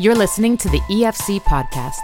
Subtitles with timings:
[0.00, 2.00] You're listening to the EFC podcast.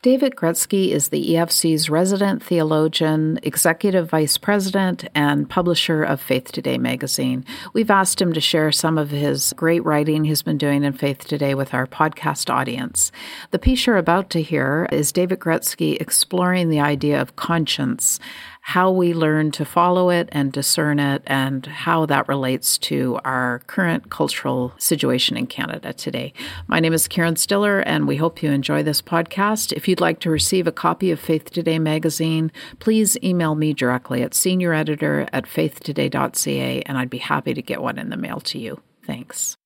[0.00, 6.78] David Guretzki is the EFC's resident theologian, executive vice president, and publisher of Faith Today
[6.78, 7.44] magazine.
[7.72, 11.26] We've asked him to share some of his great writing he's been doing in Faith
[11.26, 13.10] Today with our podcast audience.
[13.50, 18.20] The piece you're about to hear is David Guretzki exploring the idea of conscience
[18.66, 23.60] how we learn to follow it and discern it, and how that relates to our
[23.68, 26.32] current cultural situation in Canada today.
[26.66, 29.72] My name is Karen Stiller, and we hope you enjoy this podcast.
[29.72, 34.22] If you'd like to receive a copy of Faith Today magazine, please email me directly
[34.22, 38.58] at senioreditor at faithtoday.ca, and I'd be happy to get one in the mail to
[38.58, 38.80] you.
[39.06, 39.56] Thanks.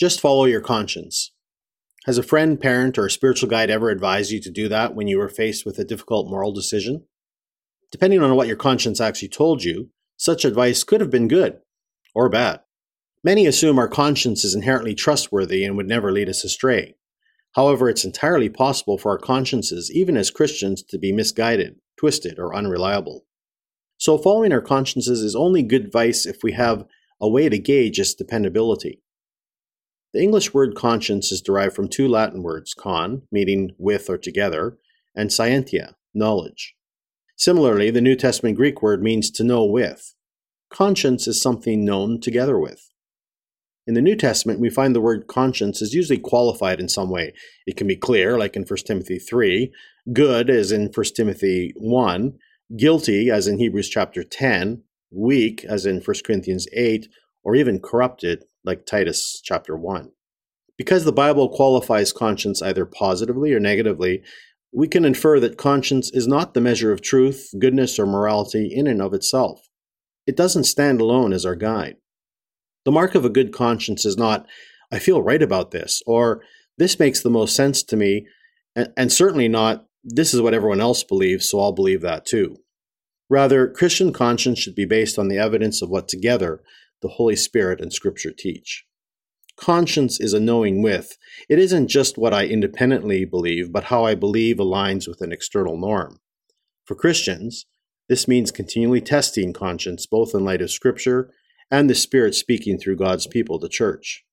[0.00, 1.30] Just follow your conscience.
[2.06, 5.16] Has a friend, parent, or spiritual guide ever advised you to do that when you
[5.16, 7.04] were faced with a difficult moral decision?
[7.90, 11.58] Depending on what your conscience actually told you, such advice could have been good
[12.14, 12.60] or bad.
[13.22, 16.94] Many assume our conscience is inherently trustworthy and would never lead us astray.
[17.52, 22.54] However, it's entirely possible for our consciences, even as Christians, to be misguided, twisted, or
[22.54, 23.26] unreliable.
[23.98, 26.86] So, following our consciences is only good advice if we have
[27.20, 29.02] a way to gauge its dependability.
[30.14, 34.78] The English word conscience is derived from two Latin words, con, meaning with or together,
[35.14, 36.74] and scientia, knowledge.
[37.40, 40.14] Similarly, the New Testament Greek word means to know with.
[40.70, 42.90] Conscience is something known together with.
[43.86, 47.32] In the New Testament, we find the word conscience is usually qualified in some way.
[47.66, 49.72] It can be clear, like in 1 Timothy 3,
[50.12, 52.34] good, as in 1 Timothy 1,
[52.76, 57.08] guilty, as in Hebrews chapter 10, weak, as in 1 Corinthians 8,
[57.42, 60.10] or even corrupted, like Titus chapter 1.
[60.76, 64.22] Because the Bible qualifies conscience either positively or negatively,
[64.72, 68.86] we can infer that conscience is not the measure of truth, goodness, or morality in
[68.86, 69.68] and of itself.
[70.26, 71.96] It doesn't stand alone as our guide.
[72.84, 74.46] The mark of a good conscience is not,
[74.92, 76.42] I feel right about this, or
[76.78, 78.26] this makes the most sense to me,
[78.96, 82.56] and, certainly not, this is what everyone else believes, so I'll believe that too.
[83.28, 86.62] Rather, Christian conscience should be based on the evidence of what together
[87.02, 88.84] the Holy Spirit and Scripture teach.
[89.60, 91.18] Conscience is a knowing with.
[91.50, 95.76] It isn't just what I independently believe, but how I believe aligns with an external
[95.76, 96.18] norm.
[96.86, 97.66] For Christians,
[98.08, 101.30] this means continually testing conscience both in light of Scripture
[101.70, 104.24] and the Spirit speaking through God's people, the church.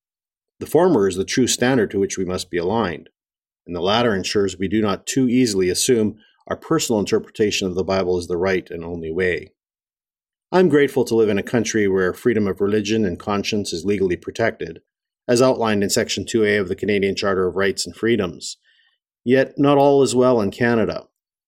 [0.59, 3.09] The former is the true standard to which we must be aligned,
[3.65, 6.17] and the latter ensures we do not too easily assume
[6.47, 9.51] our personal interpretation of the Bible is the right and only way.
[10.53, 14.15] I'm grateful to live in a country where freedom of religion and conscience is legally
[14.15, 14.79] protected,
[15.27, 18.57] as outlined in Section 2A of the Canadian Charter of Rights and Freedoms.
[19.23, 21.07] Yet, not all is well in Canada.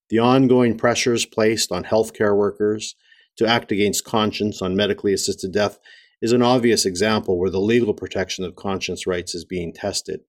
[0.10, 2.96] The ongoing pressures placed on healthcare workers
[3.38, 5.80] to act against conscience on medically assisted death
[6.22, 10.22] is an obvious example where the legal protection of conscience rights is being tested.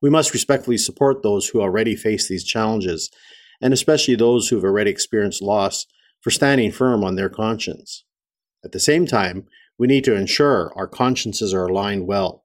[0.00, 3.10] We must respectfully support those who already face these challenges,
[3.60, 5.86] and especially those who have already experienced loss,
[6.20, 8.04] for standing firm on their conscience.
[8.64, 9.46] At the same time,
[9.78, 12.39] we need to ensure our consciences are aligned well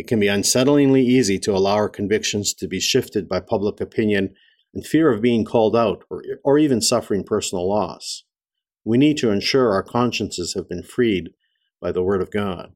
[0.00, 4.34] it can be unsettlingly easy to allow our convictions to be shifted by public opinion
[4.72, 8.24] and fear of being called out or, or even suffering personal loss.
[8.82, 11.32] We need to ensure our consciences have been freed
[11.82, 12.72] by the Word of God.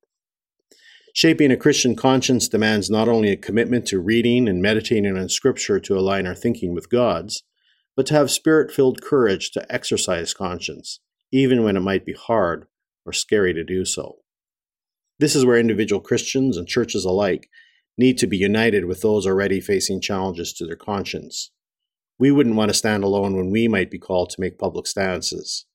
[1.14, 5.80] Shaping a Christian conscience demands not only a commitment to reading and meditating on Scripture
[5.80, 7.42] to align our thinking with God's,
[7.96, 11.00] but to have spirit filled courage to exercise conscience,
[11.32, 12.66] even when it might be hard
[13.06, 14.18] or scary to do so.
[15.18, 17.48] This is where individual Christians and churches alike
[17.96, 21.50] need to be united with those already facing challenges to their conscience.
[22.18, 25.66] We wouldn't want to stand alone when we might be called to make public stances.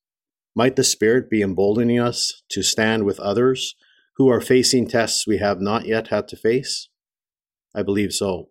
[0.55, 3.75] Might the Spirit be emboldening us to stand with others
[4.17, 6.89] who are facing tests we have not yet had to face?
[7.73, 8.49] I believe so.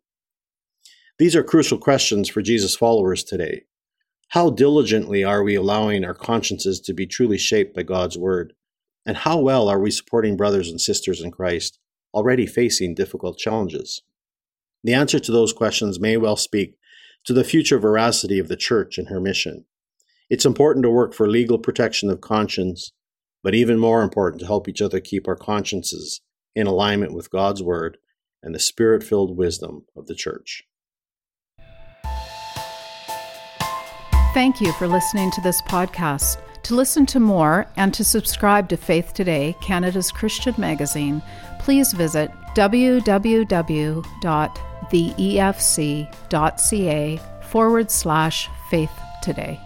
[1.19, 3.65] These are crucial questions for Jesus' followers today.
[4.29, 8.53] How diligently are we allowing our consciences to be truly shaped by God's Word?
[9.09, 11.79] And how well are we supporting brothers and sisters in Christ
[12.13, 14.03] already facing difficult challenges?
[14.85, 16.77] The answer to those questions may well speak
[17.25, 19.65] to the future veracity of the church and her mission.
[20.29, 22.93] It's important to work for legal protection of conscience,
[23.43, 26.21] but even more important to help each other keep our consciences
[26.55, 27.97] in alignment with God's Word
[28.43, 30.65] and the spirit filled wisdom of the church.
[34.35, 36.43] Thank you for listening to this podcast.
[36.69, 41.23] To listen to more and to subscribe to Faith Today, Canada's Christian magazine,
[41.59, 43.41] please visit www.theefc.ca
[47.41, 48.93] forward slash faith
[49.23, 49.59] today.